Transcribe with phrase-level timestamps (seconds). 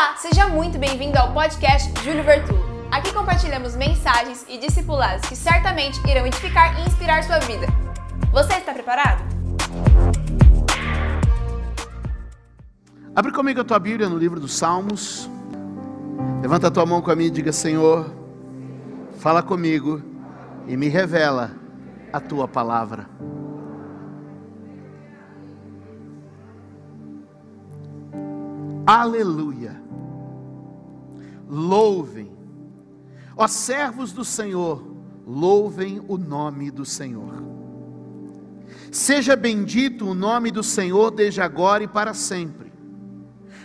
[0.00, 2.58] Olá, seja muito bem-vindo ao podcast Júlio Vertulo.
[2.90, 7.66] Aqui compartilhamos mensagens e discipulados que certamente irão edificar e inspirar sua vida.
[8.32, 9.22] Você está preparado?
[13.14, 15.28] Abre comigo a tua Bíblia no livro dos Salmos.
[16.40, 18.10] Levanta a tua mão com a minha e diga: Senhor,
[19.18, 20.02] fala comigo
[20.66, 21.50] e me revela
[22.10, 23.06] a tua palavra.
[28.86, 29.69] Aleluia.
[31.50, 32.30] Louvem,
[33.36, 34.86] ó servos do Senhor,
[35.26, 37.42] louvem o nome do Senhor.
[38.92, 42.72] Seja bendito o nome do Senhor desde agora e para sempre.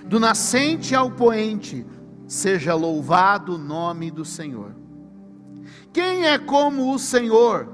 [0.05, 1.85] Do nascente ao poente,
[2.27, 4.75] seja louvado o nome do Senhor.
[5.93, 7.69] Quem é como o Senhor,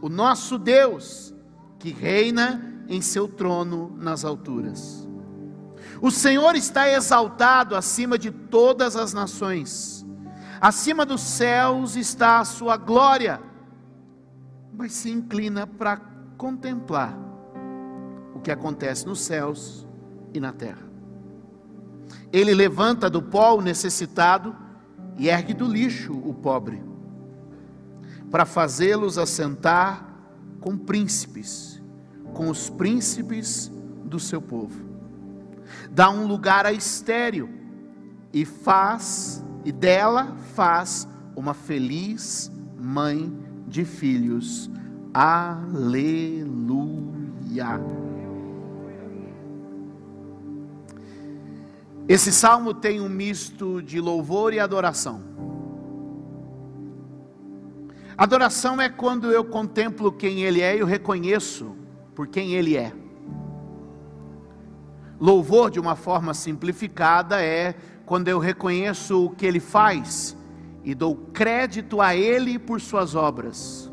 [0.00, 1.34] o nosso Deus,
[1.78, 4.97] que reina em seu trono nas alturas?
[6.00, 10.06] O Senhor está exaltado acima de todas as nações,
[10.60, 13.40] acima dos céus está a sua glória,
[14.72, 15.96] mas se inclina para
[16.36, 17.18] contemplar
[18.32, 19.86] o que acontece nos céus
[20.32, 20.86] e na terra.
[22.32, 24.54] Ele levanta do pó o necessitado
[25.16, 26.80] e ergue do lixo o pobre,
[28.30, 30.06] para fazê-los assentar
[30.60, 31.82] com príncipes,
[32.34, 33.68] com os príncipes
[34.04, 34.87] do seu povo
[35.98, 37.50] dá um lugar a estéreo
[38.32, 44.70] e faz e dela faz uma feliz mãe de filhos.
[45.12, 46.38] Aleluia.
[52.08, 55.20] Esse salmo tem um misto de louvor e adoração.
[58.16, 61.74] Adoração é quando eu contemplo quem Ele é e eu reconheço
[62.14, 62.92] por quem Ele é.
[65.20, 67.74] Louvor, de uma forma simplificada, é
[68.06, 70.36] quando eu reconheço o que Ele faz
[70.84, 73.90] e dou crédito a Ele por Suas obras.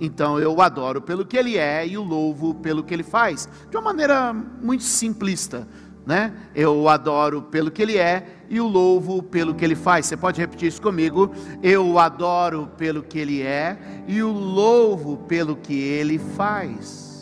[0.00, 3.48] Então eu o adoro pelo que Ele é e o louvo pelo que Ele faz,
[3.70, 5.66] de uma maneira muito simplista.
[6.04, 6.34] Né?
[6.54, 10.04] Eu o adoro pelo que Ele é e o louvo pelo que Ele faz.
[10.04, 11.32] Você pode repetir isso comigo?
[11.62, 17.13] Eu o adoro pelo que Ele é e o louvo pelo que Ele faz.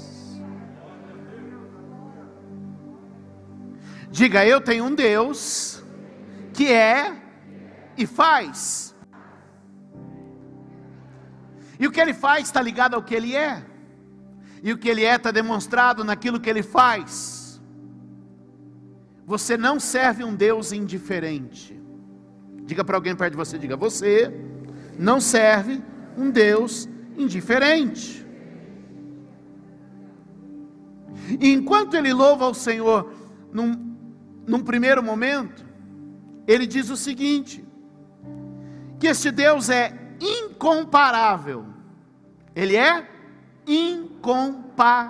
[4.12, 5.82] Diga, eu tenho um Deus
[6.52, 7.16] que é
[7.96, 8.94] e faz.
[11.80, 13.64] E o que ele faz está ligado ao que ele é.
[14.62, 17.60] E o que ele é está demonstrado naquilo que ele faz.
[19.26, 21.80] Você não serve um Deus indiferente.
[22.64, 24.32] Diga para alguém perto de você, diga, você
[24.98, 25.82] não serve
[26.18, 26.86] um Deus
[27.16, 28.26] indiferente.
[31.40, 33.10] E enquanto ele louva ao Senhor
[33.52, 33.91] num
[34.46, 35.64] num primeiro momento,
[36.46, 37.64] ele diz o seguinte:
[38.98, 41.66] que este Deus é incomparável.
[42.54, 43.08] Ele é
[43.66, 45.02] incomparável.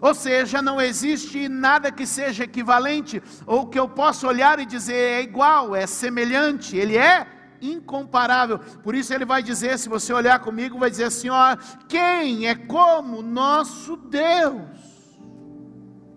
[0.00, 4.94] Ou seja, não existe nada que seja equivalente ou que eu possa olhar e dizer
[4.94, 6.76] é igual, é semelhante.
[6.76, 7.26] Ele é
[7.60, 8.58] incomparável.
[8.58, 11.56] Por isso ele vai dizer, se você olhar comigo, vai dizer assim, ó,
[11.88, 14.85] quem é como nosso Deus?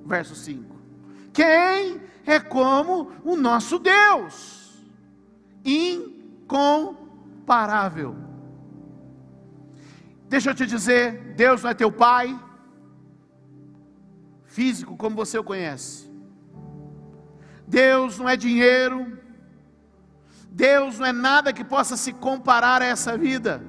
[0.09, 0.75] Verso 5.
[1.31, 4.73] Quem é como o nosso Deus?
[5.63, 8.15] Incomparável.
[10.27, 12.35] Deixa eu te dizer, Deus não é teu pai
[14.45, 16.09] físico como você o conhece.
[17.67, 19.19] Deus não é dinheiro.
[20.49, 23.63] Deus não é nada que possa se comparar a essa vida.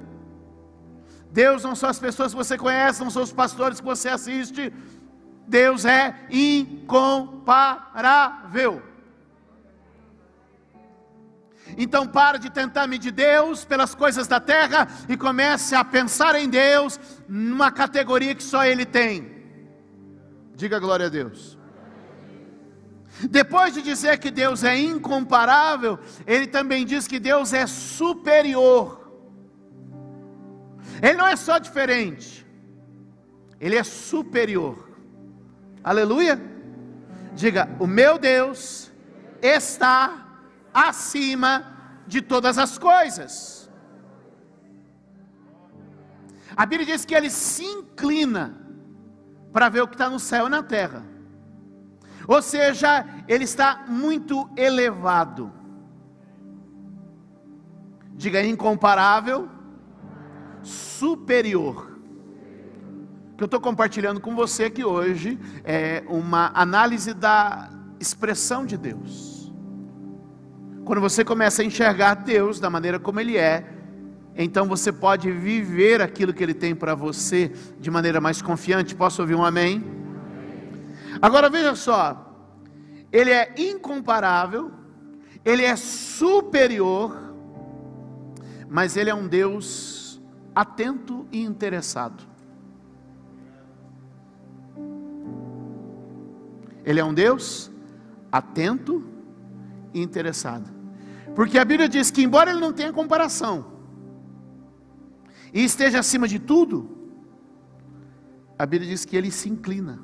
[1.31, 4.73] Deus não são as pessoas que você conhece, não são os pastores que você assiste,
[5.51, 8.81] Deus é incomparável.
[11.77, 16.49] Então pare de tentar medir Deus pelas coisas da terra e comece a pensar em
[16.49, 16.97] Deus
[17.27, 19.29] numa categoria que só Ele tem.
[20.55, 21.59] Diga glória a Deus.
[23.29, 29.01] Depois de dizer que Deus é incomparável, ele também diz que Deus é superior.
[31.01, 32.47] Ele não é só diferente,
[33.59, 34.90] ele é superior.
[35.83, 36.39] Aleluia.
[37.33, 38.91] Diga: O meu Deus
[39.41, 40.27] está
[40.73, 43.69] acima de todas as coisas.
[46.55, 48.57] A Bíblia diz que ele se inclina
[49.51, 51.03] para ver o que está no céu e na terra.
[52.27, 55.51] Ou seja, ele está muito elevado.
[58.13, 59.49] Diga incomparável,
[60.61, 61.90] superior
[63.41, 69.51] que eu estou compartilhando com você aqui hoje é uma análise da expressão de Deus.
[70.85, 73.67] Quando você começa a enxergar Deus da maneira como Ele é,
[74.37, 78.93] então você pode viver aquilo que Ele tem para você de maneira mais confiante.
[78.93, 79.83] Posso ouvir um amém?
[81.19, 82.35] Agora veja só,
[83.11, 84.69] Ele é incomparável,
[85.43, 87.33] Ele é superior,
[88.69, 90.21] mas Ele é um Deus
[90.53, 92.29] atento e interessado.
[96.85, 97.71] Ele é um Deus
[98.31, 99.03] atento
[99.93, 100.69] e interessado.
[101.35, 103.65] Porque a Bíblia diz que, embora ele não tenha comparação,
[105.53, 106.89] e esteja acima de tudo,
[108.57, 109.99] a Bíblia diz que ele se inclina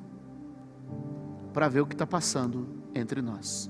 [1.53, 3.69] para ver o que está passando entre nós.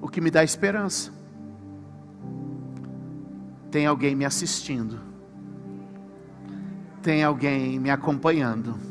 [0.00, 1.12] O que me dá esperança.
[3.70, 4.98] Tem alguém me assistindo,
[7.02, 8.87] tem alguém me acompanhando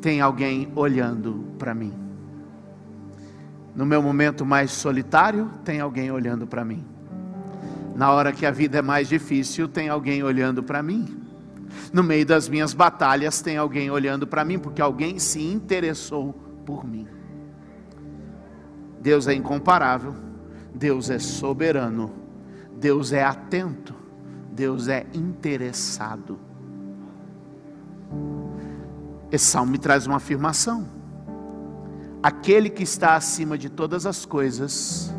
[0.00, 1.92] tem alguém olhando para mim.
[3.74, 6.84] No meu momento mais solitário, tem alguém olhando para mim.
[7.94, 11.22] Na hora que a vida é mais difícil, tem alguém olhando para mim.
[11.92, 16.32] No meio das minhas batalhas, tem alguém olhando para mim, porque alguém se interessou
[16.64, 17.06] por mim.
[19.00, 20.14] Deus é incomparável,
[20.74, 22.12] Deus é soberano,
[22.78, 23.94] Deus é atento,
[24.52, 26.45] Deus é interessado.
[29.36, 30.86] Esse salmo me traz uma afirmação.
[32.22, 35.14] Aquele que está acima de todas as coisas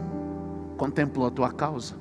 [0.76, 1.94] contemplou a tua causa.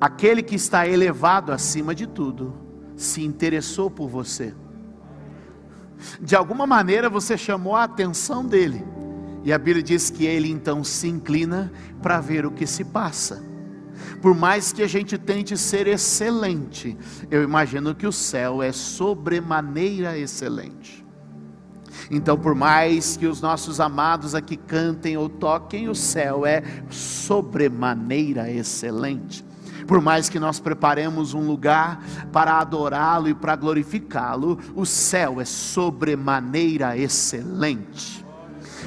[0.00, 2.52] Aquele que está elevado acima de tudo
[2.96, 4.52] se interessou por você.
[6.20, 8.84] De alguma maneira você chamou a atenção dele.
[9.44, 11.70] E a Bíblia diz que ele então se inclina
[12.02, 13.53] para ver o que se passa.
[14.24, 16.96] Por mais que a gente tente ser excelente,
[17.30, 21.04] eu imagino que o céu é sobremaneira excelente.
[22.10, 28.50] Então, por mais que os nossos amados aqui cantem ou toquem, o céu é sobremaneira
[28.50, 29.44] excelente.
[29.86, 35.44] Por mais que nós preparemos um lugar para adorá-lo e para glorificá-lo, o céu é
[35.44, 38.23] sobremaneira excelente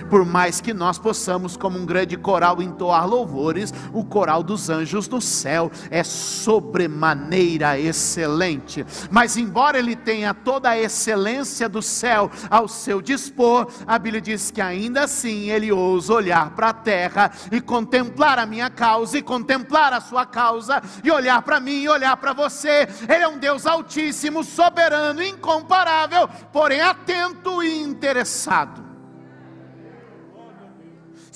[0.10, 5.08] por mais que nós possamos, como um grande coral, entoar louvores, o coral dos anjos
[5.08, 8.86] no céu é sobremaneira excelente.
[9.12, 14.52] Mas, embora ele tenha toda a excelência do céu ao seu dispor, a Bíblia diz
[14.52, 19.22] que ainda assim ele ousa olhar para a terra e contemplar a minha causa, e
[19.22, 22.88] contemplar a sua causa, e olhar para mim e olhar para você.
[23.08, 28.87] Ele é um Deus altíssimo, soberano, incomparável, porém atento e interessado.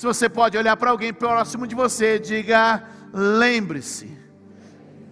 [0.02, 2.82] Se você pode olhar para alguém próximo de você, diga:
[3.12, 4.18] lembre-se,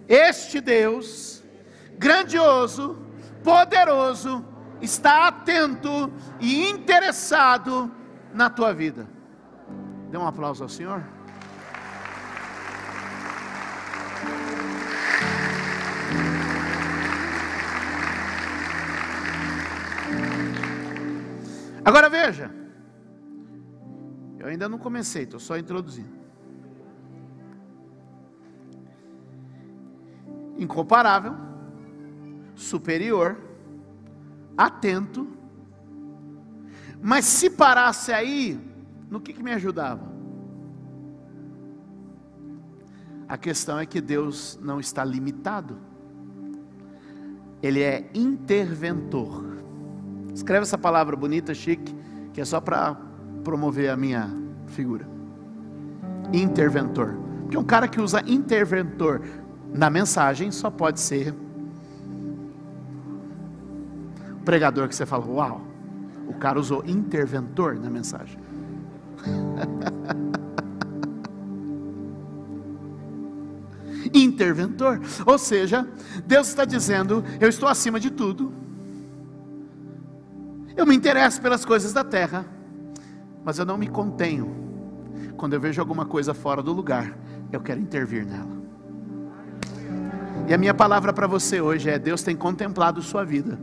[0.05, 1.41] este Deus,
[1.97, 3.01] grandioso,
[3.41, 4.45] poderoso,
[4.81, 6.11] está atento
[6.41, 7.89] e interessado
[8.33, 9.07] na tua vida.
[10.09, 11.01] Dê um aplauso ao Senhor.
[21.85, 22.60] Agora veja,
[24.41, 26.09] eu ainda não comecei, estou só introduzindo.
[30.57, 31.35] Incomparável,
[32.55, 33.37] superior,
[34.57, 35.27] atento,
[36.99, 38.59] mas se parasse aí,
[39.11, 40.11] no que, que me ajudava?
[43.27, 45.77] A questão é que Deus não está limitado,
[47.61, 49.63] Ele é interventor.
[50.33, 51.95] Escreve essa palavra bonita, chique,
[52.33, 53.10] que é só para
[53.43, 54.29] promover a minha
[54.67, 55.07] figura.
[56.31, 57.15] Interventor.
[57.41, 59.21] Porque um cara que usa interventor
[59.73, 61.33] na mensagem só pode ser
[64.45, 65.61] pregador que você fala, uau,
[66.27, 68.39] o cara usou interventor na mensagem.
[74.13, 75.87] interventor, ou seja,
[76.25, 78.51] Deus está dizendo: eu estou acima de tudo,
[80.75, 82.45] eu me interesso pelas coisas da terra
[83.43, 84.55] mas eu não me contenho.
[85.37, 87.17] Quando eu vejo alguma coisa fora do lugar,
[87.51, 88.61] eu quero intervir nela.
[90.47, 93.59] E a minha palavra para você hoje é: Deus tem contemplado sua vida,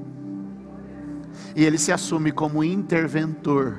[1.54, 3.78] e Ele se assume como interventor,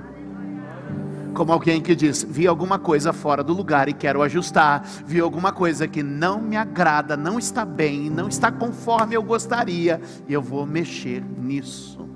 [1.33, 5.51] como alguém que diz: vi alguma coisa fora do lugar e quero ajustar, vi alguma
[5.51, 10.41] coisa que não me agrada, não está bem, não está conforme eu gostaria, e eu
[10.41, 12.08] vou mexer nisso.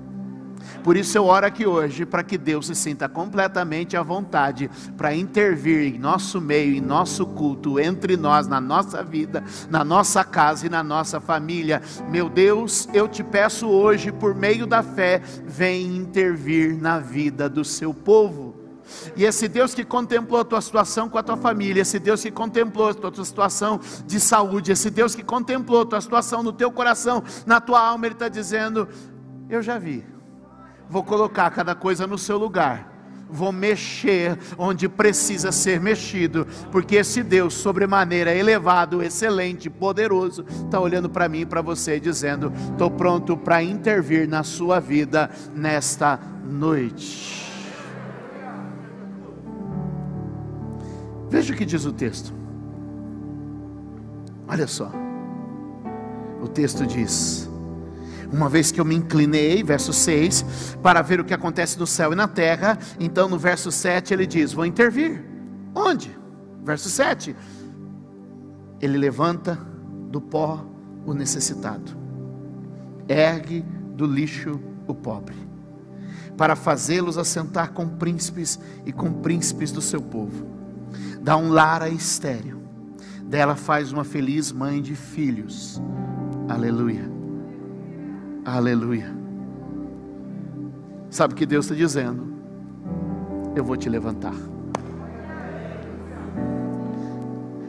[0.82, 5.14] Por isso eu oro aqui hoje para que Deus se sinta completamente à vontade para
[5.14, 10.66] intervir em nosso meio, em nosso culto, entre nós, na nossa vida, na nossa casa
[10.66, 11.82] e na nossa família.
[12.08, 17.64] Meu Deus, eu te peço hoje, por meio da fé, vem intervir na vida do
[17.64, 18.64] seu povo.
[19.16, 22.30] E esse Deus que contemplou a tua situação com a tua família, esse Deus que
[22.30, 26.70] contemplou a tua situação de saúde, esse Deus que contemplou a tua situação no teu
[26.70, 28.88] coração, na tua alma, Ele está dizendo:
[29.48, 30.04] Eu já vi,
[30.88, 32.92] vou colocar cada coisa no seu lugar.
[33.28, 41.08] Vou mexer onde precisa ser mexido, porque esse Deus, sobremaneira elevado, excelente, poderoso, está olhando
[41.08, 47.44] para mim e para você, dizendo: Estou pronto para intervir na sua vida nesta noite.
[51.28, 52.32] Veja o que diz o texto.
[54.46, 54.92] Olha só.
[56.40, 57.50] O texto diz:
[58.34, 62.12] Uma vez que eu me inclinei, verso 6, para ver o que acontece no céu
[62.12, 65.24] e na terra, então no verso 7 ele diz: Vou intervir.
[65.72, 66.10] Onde?
[66.64, 67.36] Verso 7.
[68.80, 69.58] Ele levanta
[70.10, 70.66] do pó
[71.06, 71.96] o necessitado,
[73.08, 73.64] ergue
[73.94, 75.36] do lixo o pobre,
[76.36, 80.54] para fazê-los assentar com príncipes e com príncipes do seu povo
[81.24, 82.60] dá um lar a estéreo,
[83.24, 85.80] dela faz uma feliz mãe de filhos.
[86.50, 87.10] Aleluia,
[88.44, 89.14] aleluia.
[91.10, 92.34] Sabe o que Deus está dizendo?
[93.54, 94.34] Eu vou te levantar.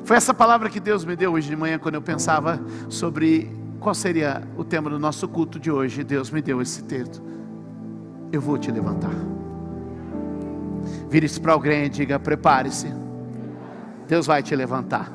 [0.03, 3.95] Foi essa palavra que Deus me deu hoje de manhã, quando eu pensava sobre qual
[3.95, 6.03] seria o tema do nosso culto de hoje.
[6.03, 7.21] Deus me deu esse texto.
[8.31, 9.13] Eu vou te levantar.
[11.09, 12.93] Vire-se para alguém e diga: prepare-se
[14.07, 15.11] Deus vai te levantar.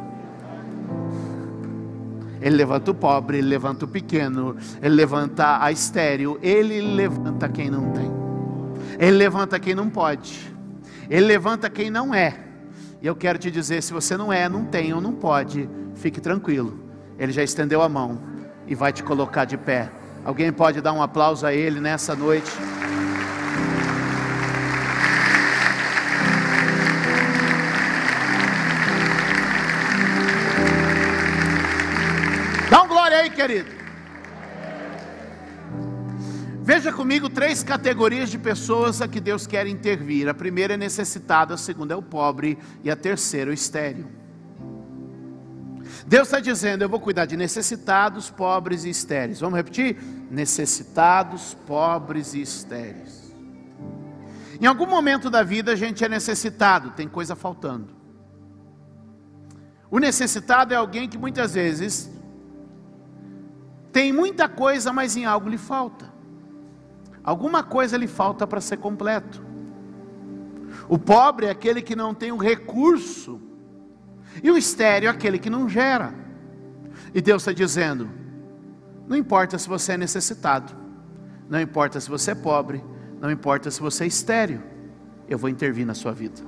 [2.40, 7.70] Ele levanta o pobre, ele levanta o pequeno, ele levanta a estéreo, ele levanta quem
[7.70, 8.10] não tem.
[8.98, 10.54] Ele levanta quem não pode.
[11.08, 12.38] Ele levanta quem não é.
[13.02, 16.20] E eu quero te dizer, se você não é, não tem ou não pode, fique
[16.20, 16.78] tranquilo.
[17.18, 18.20] Ele já estendeu a mão
[18.66, 19.90] e vai te colocar de pé.
[20.24, 22.50] Alguém pode dar um aplauso a ele nessa noite?
[33.50, 33.70] Querido.
[36.62, 40.28] Veja comigo três categorias de pessoas a que Deus quer intervir.
[40.28, 44.08] A primeira é necessitada, a segunda é o pobre e a terceira é o estéreo.
[46.06, 49.40] Deus está dizendo: Eu vou cuidar de necessitados, pobres e estéreis.
[49.40, 49.96] Vamos repetir?
[50.30, 53.34] Necessitados, pobres e estéreis.
[54.60, 57.98] Em algum momento da vida a gente é necessitado, tem coisa faltando.
[59.90, 62.19] O necessitado é alguém que muitas vezes
[63.92, 66.12] tem muita coisa, mas em algo lhe falta.
[67.22, 69.42] Alguma coisa lhe falta para ser completo.
[70.88, 73.40] O pobre é aquele que não tem o recurso,
[74.42, 76.14] e o estéreo é aquele que não gera.
[77.12, 78.08] E Deus está dizendo:
[79.06, 80.72] não importa se você é necessitado,
[81.48, 82.82] não importa se você é pobre,
[83.20, 84.62] não importa se você é estéreo,
[85.28, 86.40] eu vou intervir na sua vida.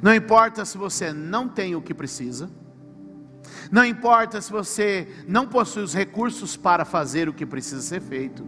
[0.00, 2.48] Não importa se você não tem o que precisa,
[3.70, 8.44] não importa se você não possui os recursos para fazer o que precisa ser feito.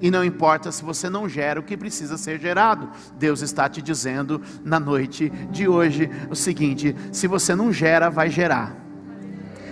[0.00, 2.90] E não importa se você não gera o que precisa ser gerado.
[3.16, 8.28] Deus está te dizendo na noite de hoje o seguinte: se você não gera, vai
[8.28, 8.76] gerar.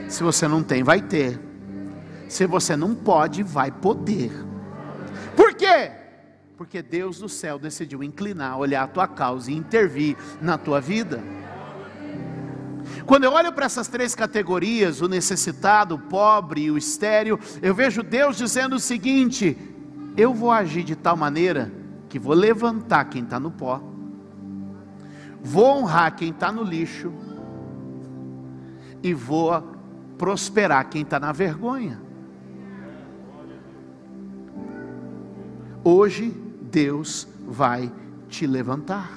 [0.09, 1.39] Se você não tem, vai ter.
[2.29, 4.33] Se você não pode, vai poder.
[5.37, 5.91] Por quê?
[6.57, 11.23] Porque Deus do céu decidiu inclinar, olhar a tua causa e intervir na tua vida.
[13.07, 17.75] Quando eu olho para essas três categorias, o necessitado, o pobre e o estéreo, eu
[17.75, 19.57] vejo Deus dizendo o seguinte:
[20.17, 21.73] eu vou agir de tal maneira
[22.09, 23.83] que vou levantar quem está no pó,
[25.43, 27.13] vou honrar quem está no lixo,
[29.03, 29.61] e vou
[30.17, 32.01] prosperar quem está na vergonha.
[35.85, 36.31] Hoje
[36.71, 37.93] Deus vai
[38.29, 39.11] te levantar.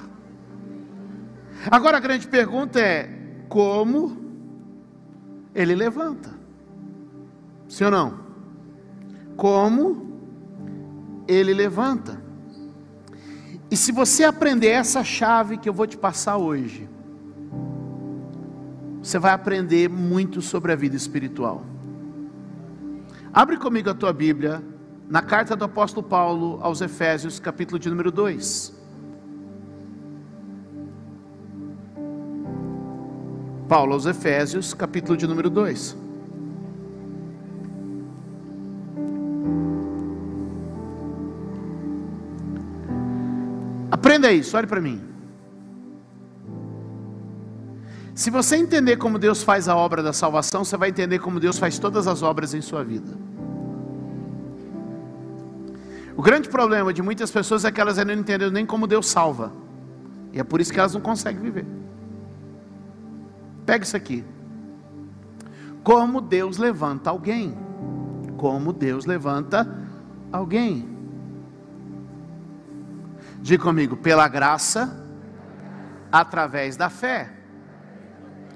[1.70, 3.15] Agora a grande pergunta é:
[3.48, 4.16] como
[5.54, 6.34] ele levanta.
[7.68, 8.20] Sim ou não?
[9.36, 10.06] Como
[11.26, 12.20] ele levanta.
[13.70, 16.88] E se você aprender essa chave que eu vou te passar hoje,
[19.02, 21.64] você vai aprender muito sobre a vida espiritual.
[23.32, 24.62] Abre comigo a tua Bíblia
[25.08, 28.74] na carta do apóstolo Paulo aos Efésios, capítulo de número 2.
[33.68, 35.96] Paulo aos Efésios, capítulo de número 2.
[43.90, 45.02] Aprenda isso, olhe para mim.
[48.14, 51.58] Se você entender como Deus faz a obra da salvação, você vai entender como Deus
[51.58, 53.12] faz todas as obras em sua vida.
[56.16, 59.06] O grande problema de muitas pessoas é que elas ainda não entenderam nem como Deus
[59.06, 59.52] salva.
[60.32, 61.66] E é por isso que elas não conseguem viver.
[63.66, 64.24] Pega isso aqui.
[65.82, 67.58] Como Deus levanta alguém.
[68.36, 69.68] Como Deus levanta
[70.32, 70.88] alguém.
[73.40, 75.04] Diga comigo, pela graça,
[76.10, 77.32] através da fé.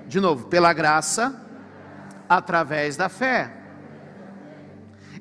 [0.06, 1.34] De novo, pela graça,
[2.28, 3.56] através da fé.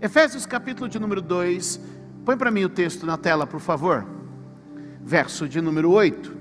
[0.01, 1.79] Efésios capítulo de número 2,
[2.24, 4.05] põe para mim o texto na tela, por favor.
[5.01, 6.36] Verso de número 8.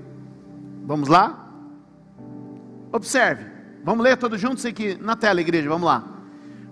[0.85, 1.48] Vamos lá?
[2.91, 3.45] Observe.
[3.83, 5.69] Vamos ler todos juntos aqui na tela, igreja.
[5.69, 6.03] Vamos lá.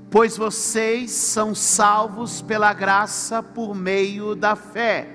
[0.10, 5.10] Pois vocês são salvos pela graça por meio da fé.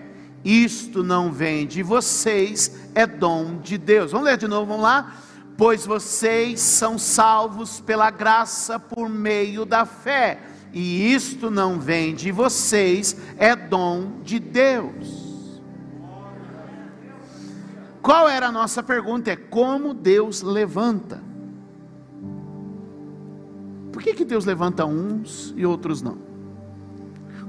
[0.44, 4.10] Isto não vem de vocês, é dom de Deus.
[4.12, 5.12] Vamos ler de novo, vamos lá
[5.56, 10.40] pois vocês são salvos pela graça por meio da fé,
[10.72, 15.21] e isto não vem de vocês, é dom de Deus.
[18.02, 19.30] Qual era a nossa pergunta?
[19.30, 21.22] É como Deus levanta.
[23.92, 26.18] Por que, que Deus levanta uns e outros não?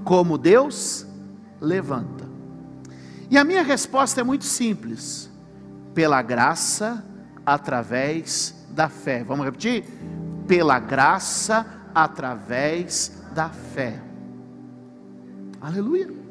[0.03, 1.07] Como Deus
[1.59, 2.29] levanta.
[3.31, 5.31] E a minha resposta é muito simples:
[5.95, 7.03] pela graça
[7.43, 9.23] através da fé.
[9.23, 9.85] Vamos repetir?
[10.47, 13.99] Pela graça através da fé.
[15.59, 16.22] Aleluia.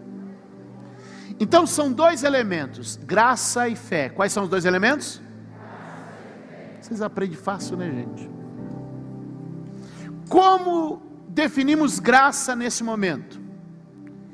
[1.42, 4.08] Então são dois elementos, graça e fé.
[4.08, 5.20] Quais são os dois elementos?
[6.80, 8.30] Vocês aprendem fácil, né, gente?
[10.28, 13.40] Como definimos graça nesse momento?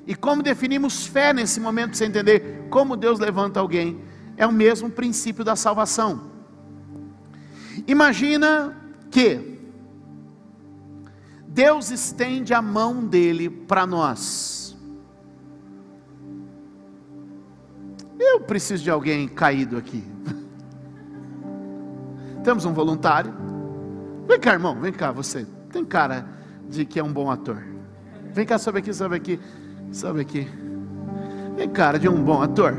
[0.07, 4.03] E como definimos fé nesse momento, você entender como Deus levanta alguém?
[4.37, 6.31] É o mesmo princípio da salvação.
[7.87, 8.77] Imagina
[9.11, 9.59] que
[11.47, 14.68] Deus estende a mão dele para nós.
[18.19, 20.05] Eu preciso de alguém caído aqui.
[22.43, 23.33] Temos um voluntário.
[24.27, 25.47] Vem cá, irmão, vem cá, você.
[25.71, 26.27] Tem cara
[26.69, 27.63] de que é um bom ator.
[28.33, 29.41] Vem cá, sobe aqui, sobe aqui,
[29.93, 30.49] sobe aqui.
[31.57, 32.75] Tem cara de um bom ator.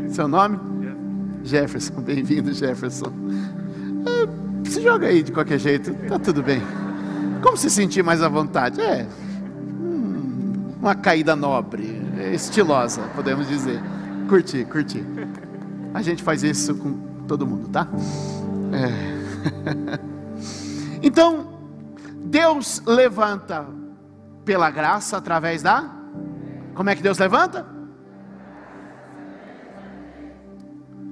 [0.10, 0.58] Seu nome?
[1.44, 3.12] Jefferson, bem-vindo, Jefferson.
[4.04, 6.60] É, se joga aí de qualquer jeito, tá tudo bem.
[7.42, 8.80] Como se sentir mais à vontade?
[8.80, 9.06] É
[9.80, 11.85] hum, uma caída nobre,
[12.34, 13.80] estilosa, podemos dizer.
[14.28, 15.04] Curti, curti.
[15.94, 17.88] A gente faz isso com todo mundo, tá?
[18.72, 20.06] É.
[21.02, 21.60] Então,
[22.24, 23.66] Deus levanta
[24.44, 25.88] pela graça através da.
[26.74, 27.66] Como é que Deus levanta?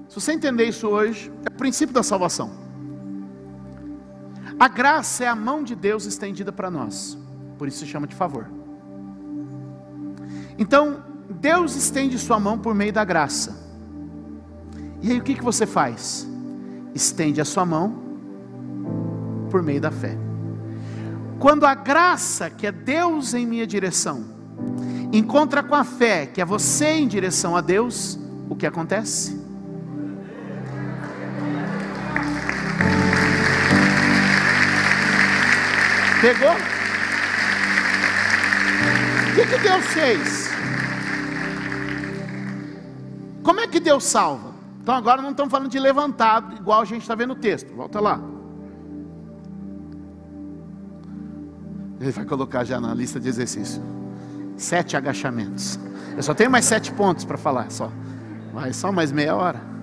[0.08, 2.50] Se você entender isso hoje, é o princípio da salvação.
[4.58, 7.18] A graça é a mão de Deus estendida para nós,
[7.58, 8.48] por isso se chama de favor.
[10.58, 13.64] Então, Deus estende sua mão por meio da graça.
[15.02, 16.26] E aí o que, que você faz?
[16.94, 18.02] Estende a sua mão
[19.50, 20.16] por meio da fé.
[21.38, 24.24] Quando a graça, que é Deus em minha direção,
[25.12, 29.42] encontra com a fé, que é você em direção a Deus, o que acontece?
[36.20, 36.73] Pegou?
[39.34, 40.48] Que, que Deus fez?
[43.42, 44.54] Como é que Deus salva?
[44.80, 47.74] Então agora não estamos falando de levantado, igual a gente está vendo o texto.
[47.74, 48.20] Volta lá.
[52.00, 53.82] Ele vai colocar já na lista de exercício.
[54.56, 55.80] Sete agachamentos.
[56.16, 57.90] Eu só tenho mais sete pontos para falar, só.
[58.52, 59.60] Vai só mais meia hora.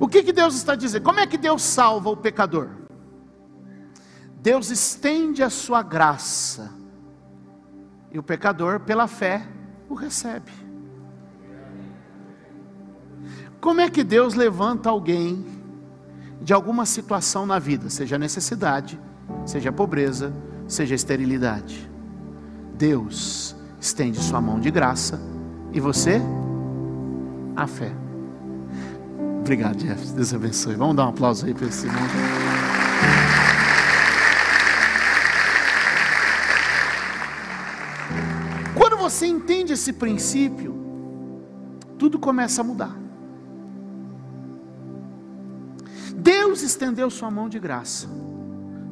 [0.00, 1.04] O que, que Deus está dizendo?
[1.04, 2.83] Como é que Deus salva o pecador?
[4.44, 6.70] Deus estende a sua graça,
[8.12, 9.42] e o pecador, pela fé,
[9.88, 10.52] o recebe.
[13.58, 15.46] Como é que Deus levanta alguém
[16.42, 19.00] de alguma situação na vida, seja necessidade,
[19.46, 20.30] seja pobreza,
[20.68, 21.90] seja esterilidade?
[22.74, 25.18] Deus estende sua mão de graça
[25.72, 26.20] e você
[27.56, 27.90] a fé.
[29.40, 30.12] Obrigado, Jeff.
[30.12, 30.74] Deus abençoe.
[30.74, 32.83] Vamos dar um aplauso aí para esse irmão.
[39.14, 40.74] Você entende esse princípio,
[41.96, 42.98] tudo começa a mudar.
[46.16, 48.08] Deus estendeu sua mão de graça,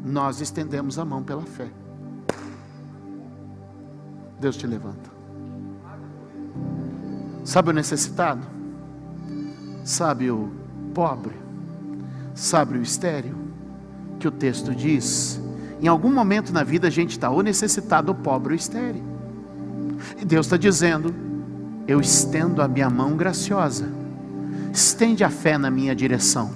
[0.05, 1.69] nós estendemos a mão pela fé.
[4.39, 5.11] Deus te levanta.
[7.45, 8.47] Sabe o necessitado?
[9.85, 10.53] Sabe o
[10.95, 11.35] pobre?
[12.33, 13.37] Sabe o estéreo?
[14.21, 15.41] Que o texto diz.
[15.81, 19.12] Em algum momento na vida a gente está ou necessitado, ou pobre, ou estéreo.
[20.21, 21.15] E Deus está dizendo:
[21.87, 23.89] Eu estendo a minha mão graciosa,
[24.73, 26.51] estende a fé na minha direção,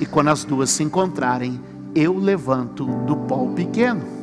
[0.00, 1.60] e quando as duas se encontrarem,
[1.94, 4.17] eu levanto do pó pequeno,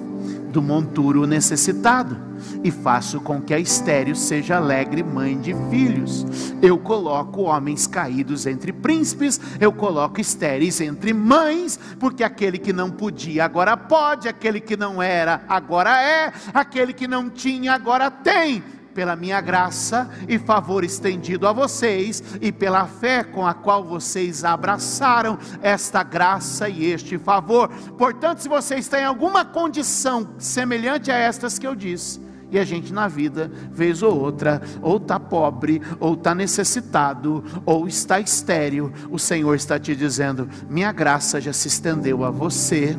[0.55, 2.17] do monturo necessitado
[2.63, 6.25] e faço com que a estéreo seja alegre mãe de filhos.
[6.61, 12.89] Eu coloco homens caídos entre príncipes, eu coloco estéreis entre mães, porque aquele que não
[12.89, 18.63] podia agora pode, aquele que não era agora é, aquele que não tinha agora tem
[18.95, 24.45] pela minha graça e favor estendido a vocês e pela fé com a qual vocês
[24.45, 27.67] abraçaram esta graça e este favor.
[27.97, 32.93] Portanto, se vocês têm alguma condição semelhante a estas que eu disse, e a gente
[32.93, 39.19] na vida, vez ou outra, ou está pobre, ou está necessitado, ou está estéril, o
[39.19, 42.97] Senhor está te dizendo: minha graça já se estendeu a você.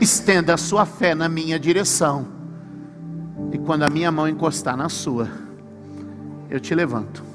[0.00, 2.41] Estenda a sua fé na minha direção,
[3.52, 5.28] e quando a minha mão encostar na sua,
[6.50, 7.32] eu te levanto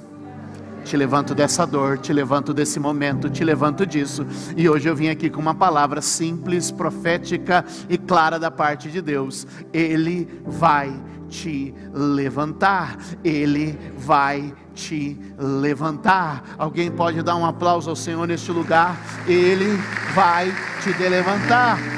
[0.87, 4.25] te levanto dessa dor, te levanto desse momento, te levanto disso.
[4.55, 9.01] E hoje eu vim aqui com uma palavra simples, profética e clara da parte de
[9.01, 9.45] Deus.
[9.73, 16.55] Ele vai te levantar, Ele vai te levantar.
[16.57, 18.97] Alguém pode dar um aplauso ao Senhor neste lugar?
[19.27, 19.77] Ele
[20.15, 21.96] vai te levantar.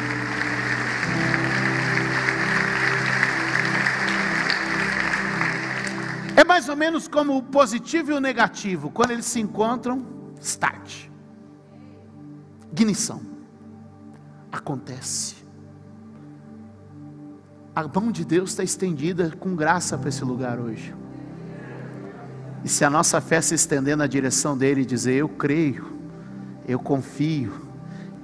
[6.40, 10.06] É mais ou menos como o positivo e o negativo, quando eles se encontram,
[10.40, 11.10] start.
[12.72, 13.22] Ignição.
[14.50, 15.36] Acontece.
[17.76, 20.96] A mão de Deus está estendida com graça para esse lugar hoje.
[22.64, 25.92] E se a nossa fé se estender na direção dele e dizer: Eu creio,
[26.66, 27.52] eu confio,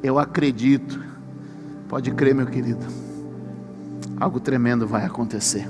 [0.01, 1.03] eu acredito,
[1.89, 2.85] pode crer, meu querido,
[4.17, 5.69] algo tremendo vai acontecer.